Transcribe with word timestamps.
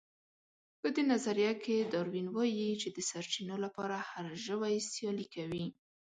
په 0.79 0.87
دې 0.95 1.03
نظريه 1.11 1.53
کې 1.63 1.77
داروېن 1.93 2.27
وايي 2.35 2.69
چې 2.81 2.87
د 2.95 2.97
سرچينو 3.09 3.55
لپاره 3.65 3.95
هر 4.09 4.25
ژوی 4.45 4.75
سيالي 4.91 5.25
کوي. 5.35 5.65